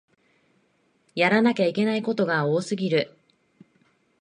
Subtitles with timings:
[1.13, 3.15] やらなきゃいけないことが多すぎる